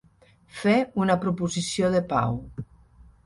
Fer 0.61 0.77
una 1.03 1.17
proposició 1.25 1.91
de 1.97 2.01
pau. 2.15 2.39